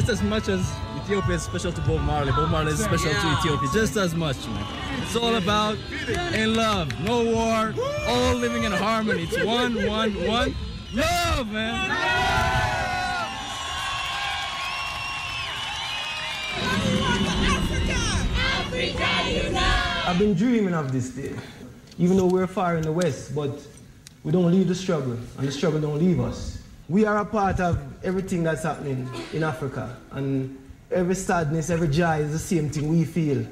Just 0.00 0.12
as 0.12 0.22
much 0.22 0.48
as 0.48 0.66
Ethiopia 0.96 1.34
is 1.34 1.42
special 1.42 1.72
to 1.72 1.80
Bob 1.82 2.00
Marley, 2.00 2.32
Bob 2.32 2.48
Marley 2.48 2.72
is 2.72 2.82
special 2.82 3.10
to 3.10 3.32
Ethiopia. 3.38 3.68
Just 3.70 3.98
as 3.98 4.14
much, 4.14 4.38
man. 4.46 4.66
It's 5.02 5.14
all 5.14 5.34
about 5.34 5.76
in 6.32 6.54
love, 6.54 6.98
no 7.00 7.22
war, 7.22 7.74
all 8.08 8.34
living 8.34 8.64
in 8.64 8.72
harmony. 8.72 9.24
It's 9.24 9.44
one, 9.44 9.74
one, 9.86 10.14
one. 10.26 10.54
Love, 10.94 11.52
man. 11.52 11.90
I've 20.06 20.18
been 20.18 20.32
dreaming 20.32 20.72
of 20.72 20.92
this 20.92 21.10
day, 21.10 21.34
even 21.98 22.16
though 22.16 22.24
we're 22.24 22.46
far 22.46 22.78
in 22.78 22.82
the 22.84 22.92
west, 22.92 23.34
but 23.34 23.50
we 24.24 24.32
don't 24.32 24.50
leave 24.50 24.66
the 24.66 24.74
struggle, 24.74 25.18
and 25.36 25.46
the 25.46 25.52
struggle 25.52 25.78
don't 25.78 25.98
leave 25.98 26.20
us. 26.20 26.59
We 26.90 27.04
are 27.04 27.18
a 27.18 27.24
part 27.24 27.60
of 27.60 27.78
everything 28.04 28.42
that's 28.42 28.64
happening 28.64 29.08
in 29.32 29.44
Africa, 29.44 29.96
and 30.10 30.58
every 30.90 31.14
sadness, 31.14 31.70
every 31.70 31.86
joy 31.86 32.16
is 32.16 32.32
the 32.32 32.38
same 32.40 32.68
thing 32.68 32.88
we 32.88 33.04
feel. 33.04 33.46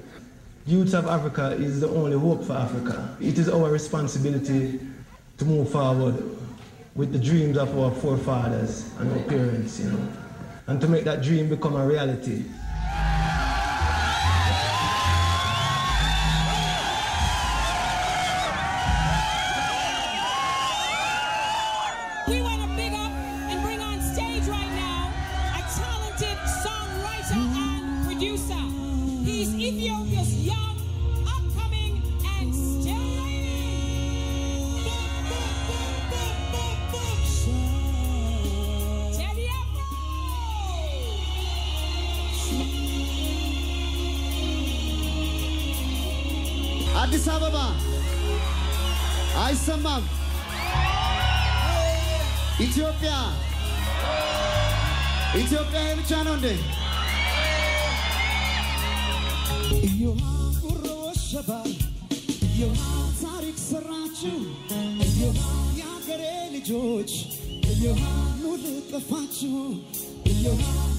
Youth 0.67 0.93
of 0.93 1.07
Africa 1.07 1.53
is 1.53 1.81
the 1.81 1.89
only 1.89 2.19
hope 2.19 2.43
for 2.43 2.55
Africa. 2.55 3.17
It 3.21 3.39
is 3.39 3.49
our 3.49 3.71
responsibility 3.71 4.81
to 5.37 5.45
move 5.45 5.71
forward 5.71 6.21
with 6.97 7.13
the 7.13 7.19
dreams 7.21 7.57
of 7.57 7.79
our 7.79 7.93
forefathers 7.93 8.91
and 8.99 9.13
our 9.13 9.25
parents, 9.29 9.79
you 9.79 9.93
know, 9.93 10.09
and 10.67 10.81
to 10.81 10.89
make 10.89 11.05
that 11.05 11.23
dream 11.23 11.49
become 11.49 11.77
a 11.77 11.87
reality. 11.87 12.43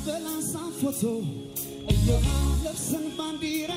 በላሳ 0.05 0.51
ፎቶ 0.79 1.01
እዮሃ 1.93 2.25
ለብሰን 2.63 3.05
ባንዲራ 3.17 3.71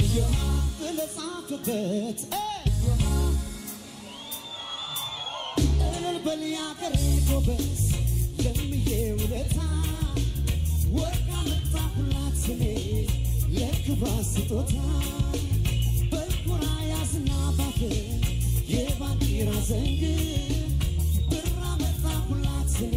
እዮሃ 0.00 0.36
ብለጻፍበት 0.78 2.20
እልል 5.88 6.42
የአገሬ 6.48 6.96
ጎበዝ 7.28 7.82
ለምዬ 8.44 8.88
ውለታ 9.20 9.58
ወርቅ 10.96 11.28
አመጣሁላት 11.40 12.42
እኔ 12.54 12.64
ለክብሯ 13.56 14.02
ስጦታ 14.32 14.74
በኩራ 16.12 16.62
ያዝና 16.90 17.30
ባፍ 17.58 17.78
የባንዲራ 18.74 19.50
ዘንግ 19.68 20.02
ብር 21.30 21.48
አመጣሁላት 21.70 22.74
እኔ 22.86 22.96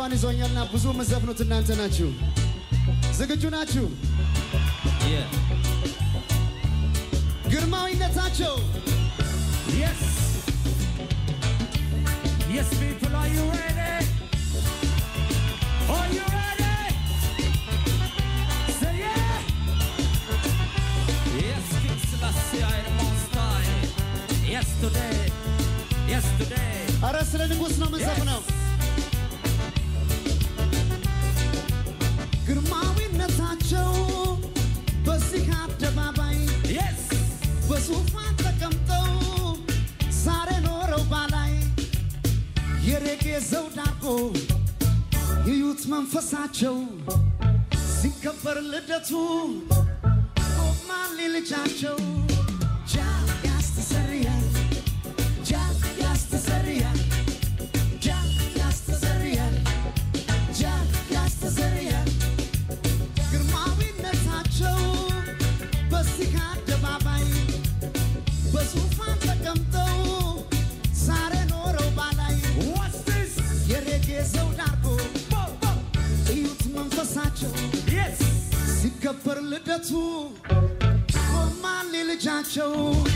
ጉንፋን 0.00 0.12
ይዞኛልና 0.16 0.60
ብዙ 0.72 0.84
የምዘፍኑት 0.92 1.40
እናንተ 1.44 1.70
ናችሁ። 1.80 2.10
ዝግጁ 3.18 3.44
ናችሁ? 3.56 3.86
ግርማዊነታቸው 7.52 8.54
Yes. 9.76 10.02
Yes, 12.50 12.68
people, 12.80 13.14
are 13.14 13.28
you 13.28 13.44
ready? 13.54 13.94
Are 15.88 16.08
you 16.10 16.24
ready? 16.34 16.76
Say 18.78 18.94
yeah. 18.98 19.34
Yes, 21.40 21.66
King 21.82 21.98
Selassie, 22.04 22.62
I 22.66 22.78
am 22.82 23.00
on 23.00 23.14
style. 23.24 23.82
Yesterday, 24.48 25.16
yesterday. 26.08 26.70
አረ 27.08 27.16
ስለ 27.32 27.42
ንጉሥ 27.52 27.74
ነው 27.82 27.88
የምንዘፍነው። 27.90 28.40
በዙፋን 37.83 38.33
ተቀምጠው 38.39 39.05
ዛሬ 40.17 40.49
ኖረው 40.65 41.03
ባላይ 41.11 41.53
የሬጌ 42.87 43.23
ዘውድ 43.47 43.77
አርጎ 43.85 44.03
የዩት 45.47 45.81
መንፈሳቸው 45.93 46.77
ሲከበር 47.93 48.59
ልደቱ 48.67 49.11
ማርሌ 50.89 51.19
ልጃቸው 51.35 51.97
show 82.51 83.10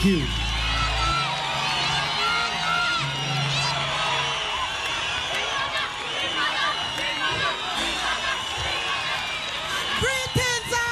Thank 0.00 0.20
you. 0.20 0.26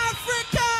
Africa! 0.08 0.72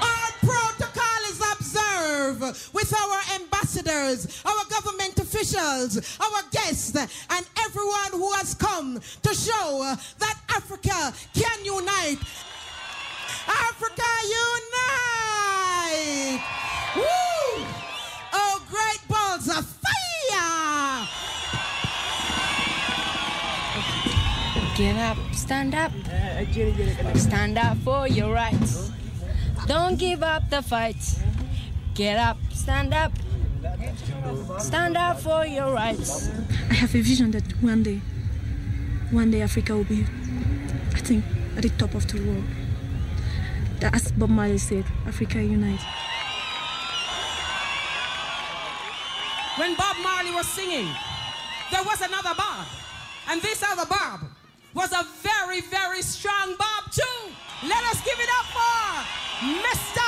All 0.00 0.30
protocol 0.40 1.22
is 1.26 1.40
observed 1.52 2.42
with 2.72 2.94
our 2.94 3.20
ambassadors, 3.34 4.42
our 4.44 4.64
government 4.70 5.18
officials, 5.18 5.98
our 6.20 6.42
guests, 6.52 6.94
and 6.94 7.46
everyone 7.64 8.12
who 8.12 8.30
has 8.34 8.54
come 8.54 9.00
to 9.22 9.34
show 9.34 9.96
that 10.20 10.38
Africa 10.54 11.12
can 11.34 11.64
unite. 11.64 12.18
Africa 13.48 14.10
unite! 14.22 15.31
Woo! 16.96 17.64
Oh, 18.32 18.62
great 18.68 19.00
balls 19.08 19.48
of 19.48 19.66
fire! 19.66 21.08
Get 24.76 24.96
up, 24.96 25.18
stand 25.32 25.74
up. 25.74 25.92
Stand 27.16 27.58
up 27.58 27.76
for 27.78 28.08
your 28.08 28.32
rights. 28.32 28.90
Don't 29.66 29.98
give 29.98 30.22
up 30.22 30.48
the 30.50 30.62
fight. 30.62 30.96
Get 31.94 32.18
up, 32.18 32.38
stand 32.50 32.94
up. 32.94 33.12
Stand 34.58 34.96
up 34.96 35.20
for 35.20 35.46
your 35.46 35.72
rights. 35.72 36.30
I 36.70 36.74
have 36.74 36.94
a 36.94 37.00
vision 37.02 37.30
that 37.32 37.44
one 37.62 37.82
day, 37.82 38.00
one 39.10 39.30
day 39.30 39.42
Africa 39.42 39.76
will 39.76 39.84
be, 39.84 40.06
I 40.94 41.00
think, 41.00 41.24
at 41.56 41.62
the 41.62 41.68
top 41.70 41.94
of 41.94 42.06
the 42.08 42.18
world. 42.20 42.44
That, 43.80 43.94
as 43.94 44.10
Bob 44.12 44.30
Marley 44.30 44.58
said, 44.58 44.84
Africa 45.06 45.42
unite. 45.42 45.80
When 49.56 49.74
Bob 49.76 49.96
Marley 50.02 50.32
was 50.32 50.46
singing, 50.46 50.88
there 51.70 51.82
was 51.82 52.00
another 52.00 52.34
Bob. 52.36 52.66
And 53.28 53.40
this 53.42 53.62
other 53.62 53.86
Bob 53.86 54.20
was 54.74 54.92
a 54.92 55.04
very, 55.22 55.60
very 55.62 56.02
strong 56.02 56.54
Bob, 56.58 56.90
too. 56.90 57.30
Let 57.62 57.84
us 57.84 58.02
give 58.04 58.18
it 58.18 58.28
up 58.38 58.46
for 58.56 59.04
Mr. 59.44 60.02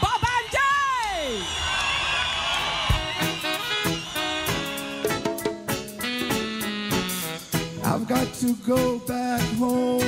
Bob 0.00 0.22
Andy. 0.36 1.42
I've 7.84 8.06
got 8.08 8.32
to 8.34 8.54
go 8.66 8.98
back 9.00 9.40
home. 9.58 10.02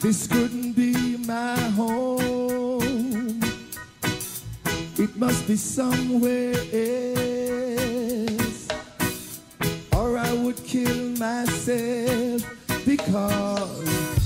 This 0.00 0.26
couldn't 0.26 0.72
be 0.72 1.16
my 1.18 1.56
home. 1.76 2.69
Must 5.20 5.46
be 5.46 5.56
somewhere 5.56 6.54
else. 6.72 8.68
Or 9.94 10.16
I 10.16 10.32
would 10.32 10.56
kill 10.64 11.10
myself 11.18 12.42
because 12.86 14.16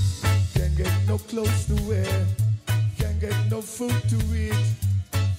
can't 0.53 0.77
get 0.77 0.93
no 1.05 1.17
clothes 1.17 1.65
to 1.65 1.75
wear, 1.83 2.25
can't 2.97 3.19
get 3.19 3.35
no 3.51 3.59
food 3.59 4.01
to 4.07 4.15
eat, 4.33 4.55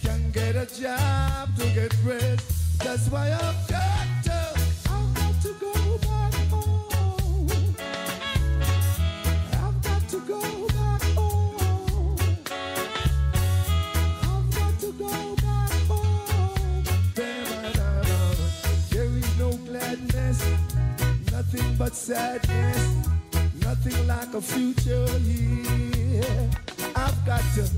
can't 0.03 0.31
get 0.31 0.57
a 0.57 0.67
job 0.67 1.49
to 1.57 1.65
get 1.75 1.97
rest. 2.05 2.79
That's 2.85 3.09
why 3.09 3.33
I've 3.33 3.67
got 3.67 4.07
to, 4.25 4.61
I've 4.91 5.15
got 5.15 5.41
to 5.41 5.55
go 5.59 5.73
back 6.07 6.35
home. 6.51 7.49
I've 9.53 9.83
got 9.83 10.07
to 10.11 10.21
go 10.21 10.56
gladness, 20.27 21.33
nothing 21.33 21.77
but 21.77 21.95
sadness, 21.95 23.09
nothing 23.63 24.07
like 24.07 24.35
a 24.35 24.41
future 24.41 25.07
here. 25.19 26.51
I've 26.95 27.27
got 27.27 27.43
to 27.55 27.69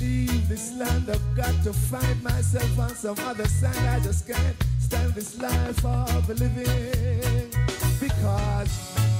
leave 0.00 0.48
this 0.48 0.72
land, 0.76 1.10
I've 1.10 1.36
got 1.36 1.54
to 1.64 1.72
find 1.72 2.22
myself 2.22 2.78
on 2.78 2.90
some 2.90 3.16
other 3.20 3.46
side. 3.46 3.76
I 3.76 4.00
just 4.00 4.26
can't 4.26 4.56
stand 4.78 5.14
this 5.14 5.40
life 5.40 5.84
of 5.84 6.28
living 6.28 7.50
because 8.00 8.70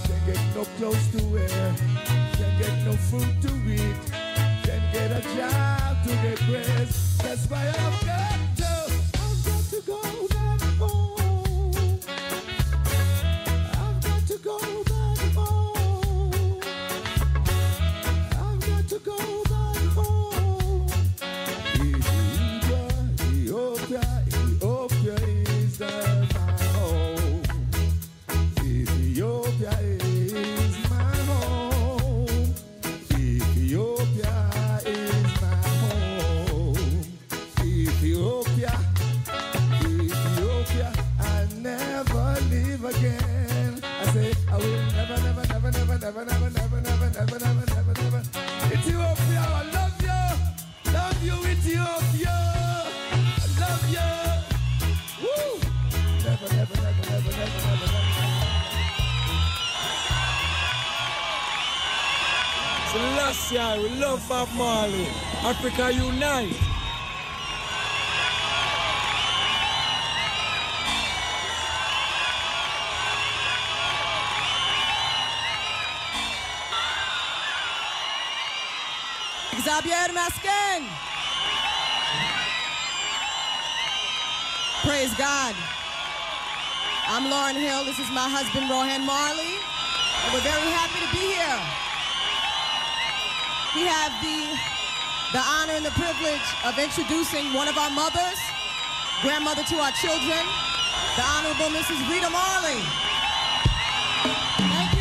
can't 0.06 0.26
get 0.26 0.40
no 0.54 0.64
clothes 0.78 1.08
to 1.12 1.24
wear, 1.26 1.74
can't 2.34 2.58
get 2.58 2.84
no 2.84 2.92
food 2.92 3.42
to 3.42 3.54
eat, 3.70 3.96
can't 4.64 4.92
get 4.92 5.10
a 5.12 5.22
job 5.36 6.02
to 6.04 6.12
get 6.22 6.48
rest. 6.48 7.22
That's 7.22 7.46
why 7.50 7.68
I've 7.68 8.06
got 8.06 8.49
Selassie, 63.32 63.82
we 63.82 63.88
love 64.00 64.26
Bob 64.28 64.48
Marley. 64.56 65.06
Africa 65.44 65.92
unite. 65.92 66.52
Xavier 79.62 80.08
Masken. 80.12 80.82
Praise 84.82 85.14
God. 85.14 85.54
I'm 87.06 87.30
Lauryn 87.30 87.60
Hill. 87.60 87.84
This 87.84 87.98
is 88.00 88.10
my 88.10 88.28
husband, 88.28 88.68
Rohan 88.68 89.06
Marley. 89.06 89.54
And 90.24 90.34
we're 90.34 90.40
very 90.40 90.70
happy 90.72 91.06
to 91.06 91.12
be 91.12 91.34
here. 91.34 91.89
We 93.74 93.86
have 93.86 94.10
the, 94.20 94.58
the 95.30 95.38
honor 95.38 95.74
and 95.74 95.86
the 95.86 95.92
privilege 95.92 96.42
of 96.64 96.76
introducing 96.76 97.52
one 97.52 97.68
of 97.68 97.78
our 97.78 97.90
mothers, 97.90 98.38
grandmother 99.22 99.62
to 99.62 99.76
our 99.76 99.92
children, 99.92 100.42
the 101.14 101.22
Honorable 101.22 101.70
Mrs. 101.70 102.02
Rita 102.10 102.30
Marley. 102.30 102.82
Thank 104.58 104.94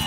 you. 0.00 0.05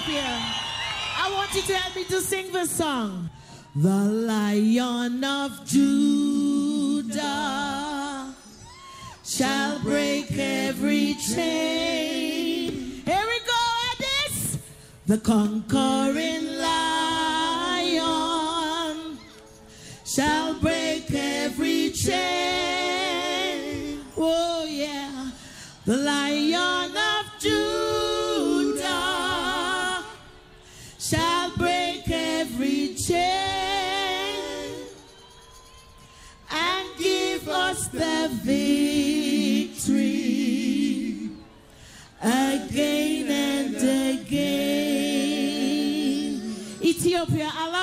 Ethiopia! 0.00 0.40
I 1.16 1.30
want 1.32 1.54
you 1.54 1.62
to 1.62 1.76
help 1.76 1.94
me 1.94 2.04
to 2.04 2.20
sing 2.20 2.52
this 2.52 2.70
song. 2.70 3.30
The 3.76 3.88
Lion 3.88 5.22
of 5.24 5.66
Judah 5.66 7.14
shall 9.24 9.78
break 9.80 10.32
every 10.38 11.14
chain. 11.14 13.02
Here 13.04 13.26
we 13.26 13.40
go, 13.46 13.58
Addis. 13.90 14.58
The 15.06 15.18
conquering 15.18 16.46
lion 16.58 17.98
shall 20.04 20.54
break 20.60 21.10
every 21.12 21.90
chain. 21.90 22.39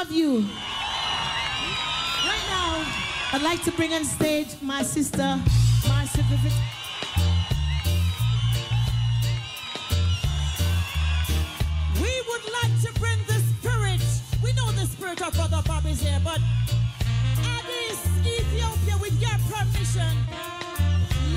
Love 0.08 0.16
you. 0.16 0.40
Right 2.26 2.46
now, 2.50 2.86
I'd 3.34 3.42
like 3.42 3.64
to 3.64 3.72
bring 3.72 3.94
on 3.94 4.04
stage 4.06 4.48
my 4.62 4.84
sister, 4.84 5.40
my 5.88 6.06
certificate. 6.06 6.54
We 11.96 12.22
would 12.28 12.46
like 12.54 12.82
to 12.84 13.00
bring 13.00 13.18
the 13.28 13.42
spirit. 13.52 14.02
We 14.44 14.54
know 14.54 14.72
the 14.72 14.86
spirit 14.88 15.22
of 15.22 15.34
Brother 15.34 15.62
Bob 15.66 15.86
is 15.86 16.02
here, 16.02 16.22
but 16.24 16.40
Addis, 17.40 18.06
Ethiopia, 18.26 18.98
with 19.02 19.20
your 19.22 19.38
permission, 19.50 20.18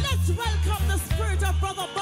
let's 0.02 0.30
welcome 0.30 0.88
the 0.88 0.98
spirit 0.98 1.42
of 1.48 1.58
Brother 1.60 1.86
Bob 1.94 1.99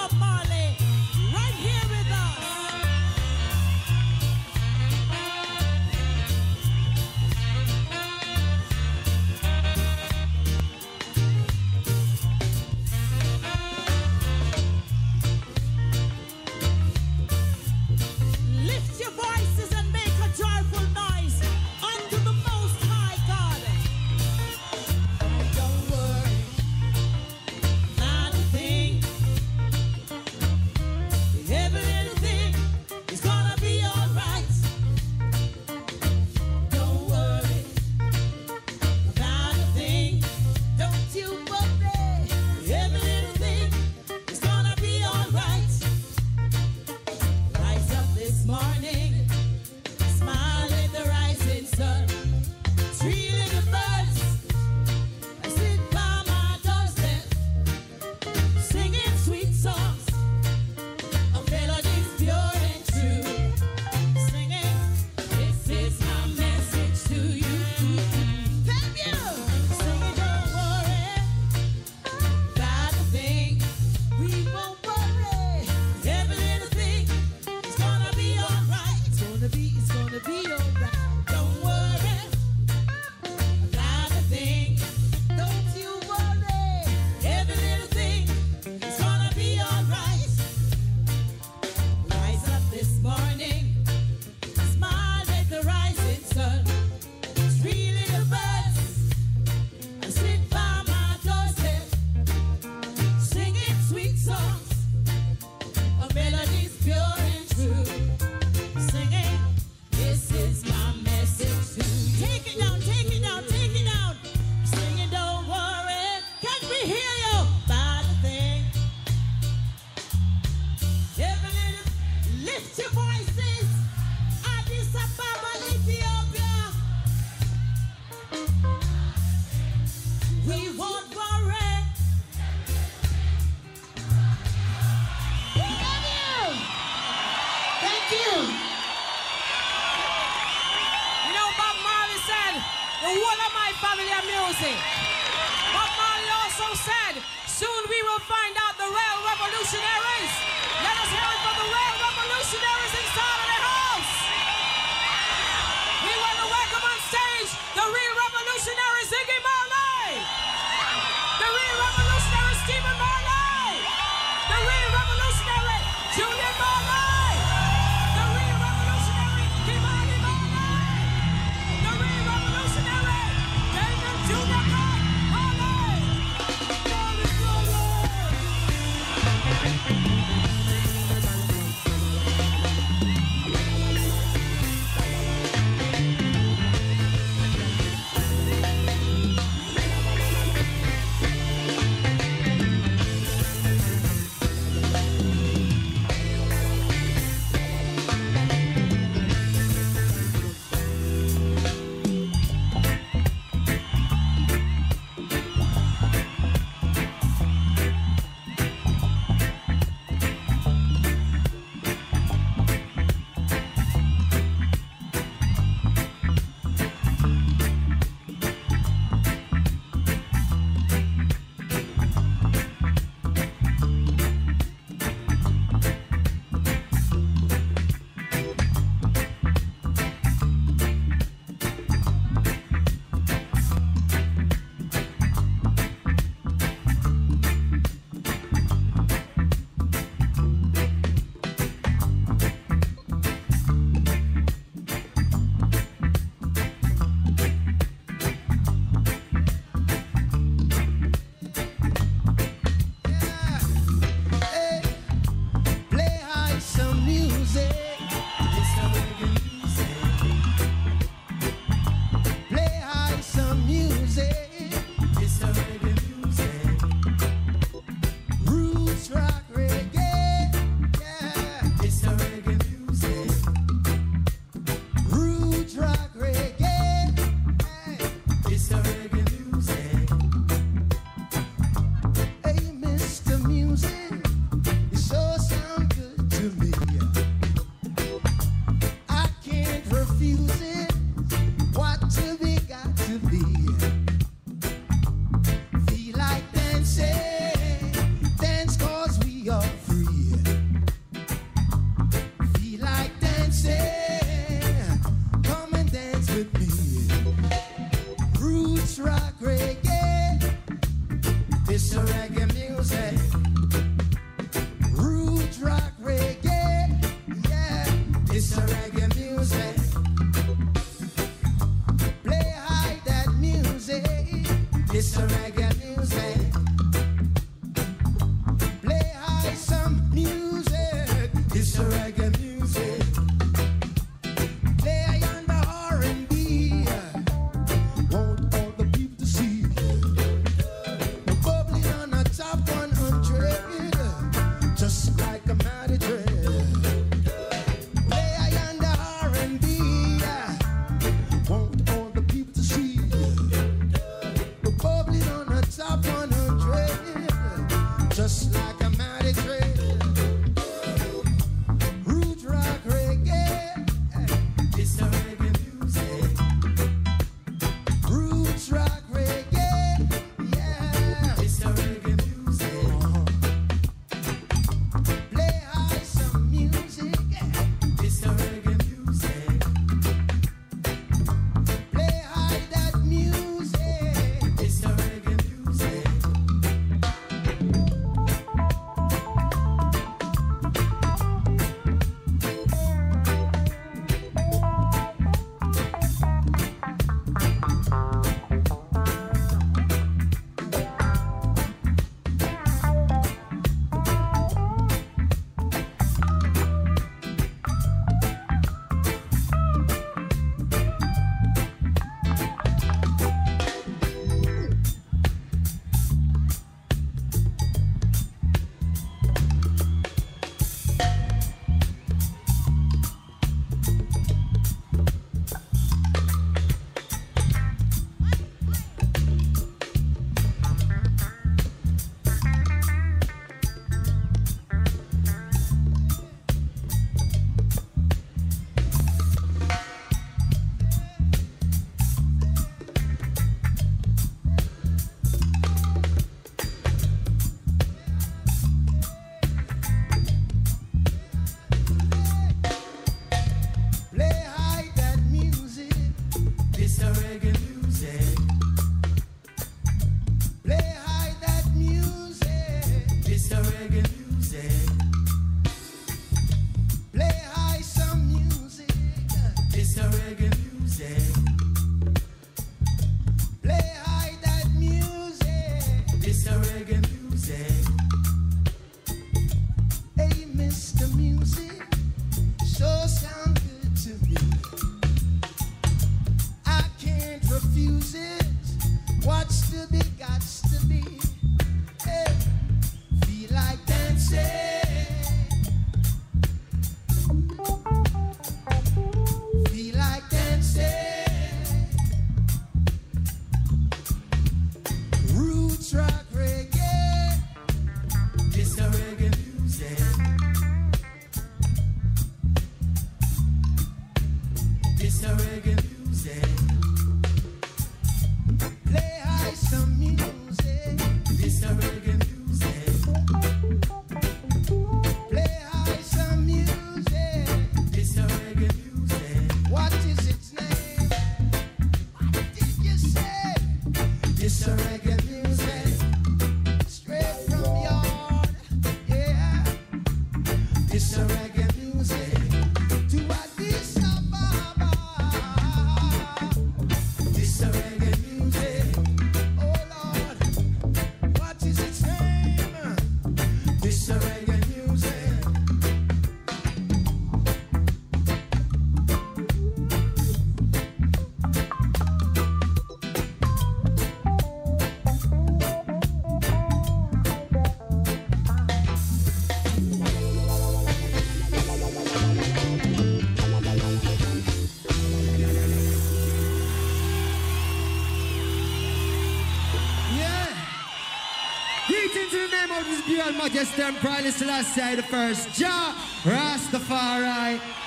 And 583.51 583.97
Prime 583.97 584.31
Selassie 584.31 584.97
the 584.97 585.03
First, 585.03 585.59
Jah 585.59 585.95
Rastafari. 586.23 587.78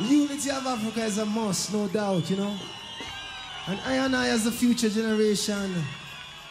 Unity 0.00 0.50
of 0.50 0.66
Africa 0.66 1.04
is 1.04 1.18
a 1.18 1.24
must, 1.24 1.72
no 1.72 1.86
doubt, 1.86 2.28
you 2.28 2.36
know. 2.36 2.56
And 3.68 3.78
I 3.86 3.94
and 3.94 4.16
I, 4.16 4.28
as 4.28 4.44
the 4.44 4.50
future 4.50 4.88
generation, 4.88 5.72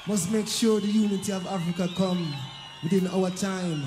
must 0.08 0.32
make 0.32 0.48
sure 0.48 0.80
the 0.80 0.88
unity 0.88 1.34
of 1.34 1.46
Africa 1.48 1.90
come 1.98 2.34
within 2.82 3.08
our 3.08 3.30
time. 3.32 3.84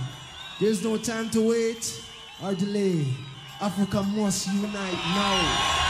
There's 0.60 0.84
no 0.84 0.98
time 0.98 1.30
to 1.30 1.40
wait 1.48 2.02
or 2.42 2.54
delay. 2.54 3.06
Africa 3.62 4.02
must 4.02 4.46
unite 4.48 4.92
now. 4.92 5.85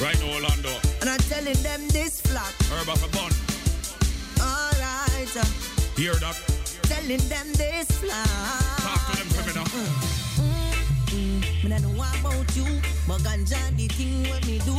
Right 0.00 0.18
now, 0.20 0.34
Orlando. 0.34 0.70
And 1.00 1.10
I'm 1.10 1.18
telling 1.30 1.60
them 1.62 1.88
this 1.88 2.20
flat. 2.20 2.52
Herb 2.70 2.88
of 2.88 3.02
a 3.02 3.08
bun. 3.14 3.30
Alright. 4.40 5.34
Hear 5.96 6.14
that? 6.14 6.36
Telling 6.82 7.22
them 7.28 7.46
this 7.54 7.86
flat. 8.02 8.26
Talk 8.82 9.00
to 9.10 9.16
them, 9.16 9.28
criminal. 9.32 9.64
Mm, 9.64 11.42
mm, 11.62 11.72
I 11.72 11.78
know 11.78 11.94
about 11.94 12.56
you, 12.56 12.66
but 13.08 13.20
ganja 13.22 13.58
the 13.76 13.86
thing 13.88 14.28
what 14.28 14.44
me 14.46 14.58
do. 14.66 14.74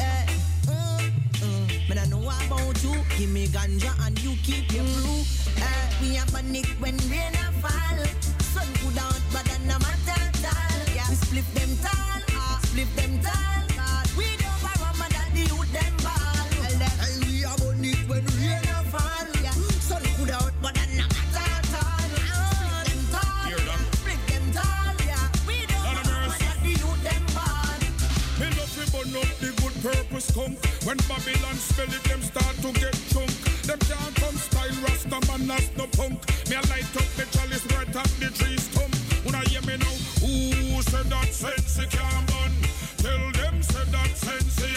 eh? 0.00 0.26
Mmm, 0.66 1.12
mm, 1.44 1.88
man, 1.88 1.98
I 1.98 2.06
know 2.06 2.22
about 2.24 2.82
you. 2.82 2.94
Give 3.18 3.30
me 3.30 3.46
ganja 3.48 3.92
and 4.06 4.18
you 4.24 4.34
keep 4.42 4.72
your 4.72 4.84
mm-hmm. 4.84 5.02
blue. 5.04 5.62
Eh, 5.62 5.86
we 6.00 6.16
a 6.16 6.24
panic 6.32 6.66
when 6.80 6.96
rain 7.12 7.34
a 7.34 7.52
fall. 7.60 8.00
Sun 8.40 8.68
put 8.80 8.96
out, 9.04 9.20
but 9.32 9.44
that 9.44 9.60
no 9.68 9.78
matter 9.78 10.16
at 10.16 10.44
all. 10.48 10.94
Yeah. 10.96 11.08
We 11.10 11.14
split 11.14 11.46
them 11.54 11.76
tall, 11.84 12.22
ah, 12.32 12.58
split 12.64 12.88
them 12.96 13.20
tall. 13.20 13.55
When 30.36 30.98
Babylon 31.08 31.56
spell 31.56 31.88
it, 31.88 32.04
them 32.04 32.20
start 32.20 32.56
to 32.56 32.70
get 32.78 32.92
drunk. 33.08 33.32
Them 33.64 33.78
can't 33.78 34.14
come 34.16 34.36
style 34.36 34.76
Rasta 34.82 35.18
man 35.28 35.46
no 35.78 35.86
punk. 35.96 36.20
Me 36.50 36.56
I 36.56 36.60
light 36.68 36.94
up 36.94 37.08
the 37.16 37.24
chalice 37.32 37.64
right 37.72 37.96
up 37.96 38.06
the 38.20 38.28
tree 38.36 38.58
stump. 38.58 38.94
I 39.34 39.48
hear 39.48 39.62
me 39.62 39.78
now? 39.78 39.96
Who 40.20 40.82
said 40.82 41.06
that 41.06 41.32
sense 41.32 41.78
it 41.78 41.90
can't 41.90 42.26
burn? 42.26 42.52
Tell 42.98 43.32
them 43.32 43.62
said 43.62 43.86
that 43.86 44.14
sense 44.14 44.75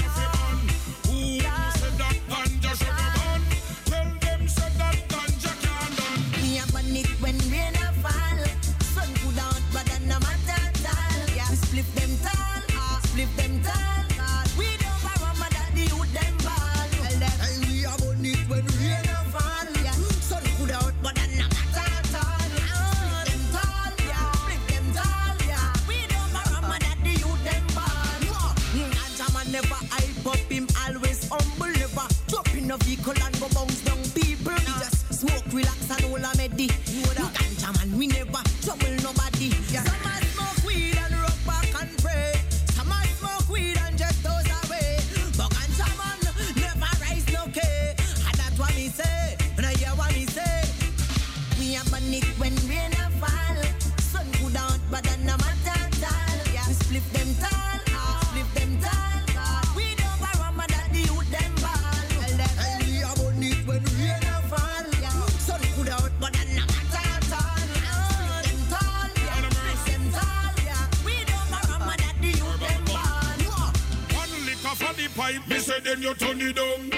you 76.09 76.15
turn 76.15 76.41
it 76.41 76.55
down. 76.55 76.89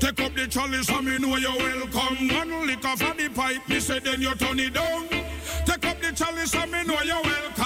Take 0.00 0.20
up 0.20 0.34
the 0.34 0.46
chalice, 0.46 0.90
I 0.90 1.00
me 1.00 1.18
know 1.18 1.36
you're 1.36 1.56
welcome. 1.56 2.28
One 2.28 2.66
lick 2.66 2.84
off 2.84 3.02
of 3.02 3.16
the 3.16 3.28
pipe, 3.28 3.68
me 3.68 3.80
say 3.80 3.98
then 3.98 4.22
you 4.22 4.34
turn 4.34 4.58
it 4.58 4.72
down. 4.72 5.08
Take 5.66 5.86
up 5.86 6.00
the 6.00 6.12
chalice, 6.14 6.54
I 6.54 6.66
me 6.66 6.84
know 6.84 7.00
you're 7.02 7.22
welcome. 7.22 7.63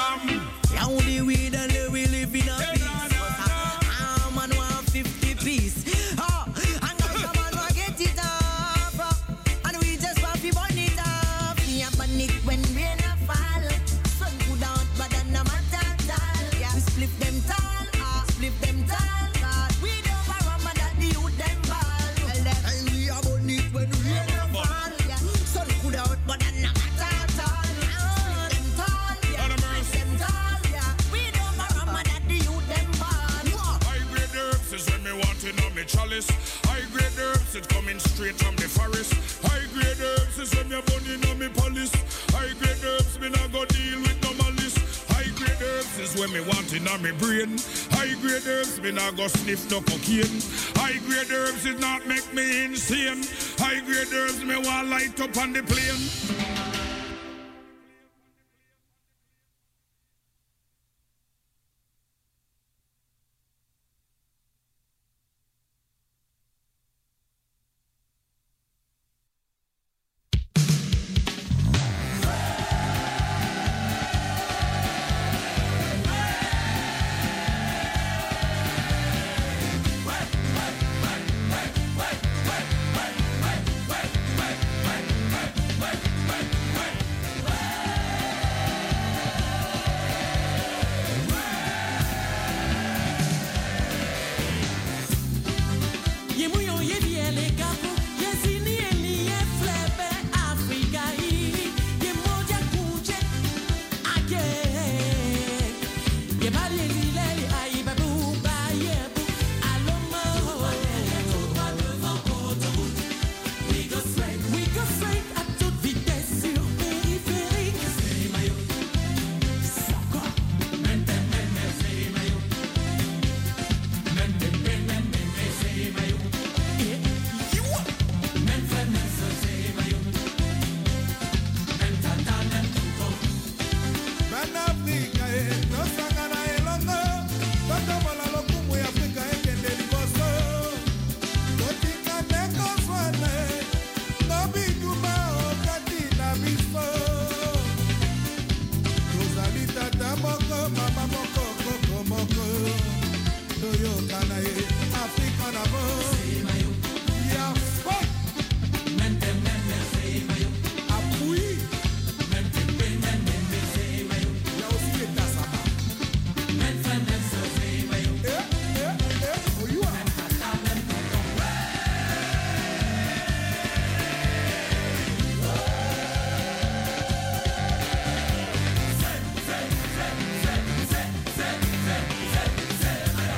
inna 46.88 47.02
me 47.02 47.12
brain. 47.12 47.58
High 47.90 48.14
grade 48.20 48.46
herbs, 48.46 48.80
me 48.80 48.92
nah 48.92 49.10
go 49.12 49.28
sniff 49.28 49.70
no 49.70 49.80
cocaine. 49.80 50.40
High 50.76 50.98
grade 51.06 51.30
herbs 51.30 51.64
did 51.64 51.80
not 51.80 52.06
make 52.06 52.32
me 52.32 52.64
insane. 52.64 53.24
High 53.58 53.80
grade 53.80 54.12
herbs, 54.12 54.44
me 54.44 54.56
want 54.56 54.88
light 54.88 55.20
up 55.20 55.36
on 55.36 55.52
the 55.52 55.62
plane. 55.62 56.37